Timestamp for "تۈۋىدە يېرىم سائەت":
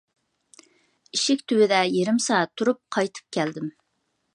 1.51-2.57